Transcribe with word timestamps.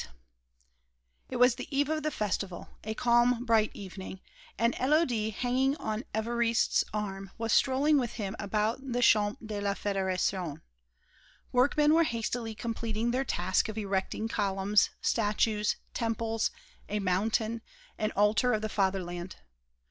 VIII 0.05 0.09
It 1.29 1.35
was 1.35 1.53
the 1.53 1.77
eve 1.77 1.87
of 1.87 2.01
the 2.01 2.09
Festival, 2.09 2.69
a 2.83 2.95
calm, 2.95 3.45
bright 3.45 3.69
evening, 3.75 4.19
and 4.57 4.73
Élodie 4.77 5.31
hanging 5.31 5.75
on 5.77 6.05
Évariste's 6.15 6.83
arm, 6.91 7.29
was 7.37 7.53
strolling 7.53 7.99
with 7.99 8.13
him 8.13 8.35
about 8.39 8.79
the 8.93 9.03
Champ 9.03 9.37
de 9.45 9.61
la 9.61 9.75
Fédération. 9.75 10.63
Workmen 11.51 11.93
were 11.93 12.01
hastily 12.05 12.55
completing 12.55 13.11
their 13.11 13.23
task 13.23 13.69
of 13.69 13.77
erecting 13.77 14.27
columns, 14.27 14.89
statues, 15.01 15.75
temples, 15.93 16.49
a 16.89 16.97
"mountain," 16.97 17.61
an 17.99 18.09
altar 18.13 18.53
of 18.53 18.63
the 18.63 18.69
Fatherland. 18.69 19.35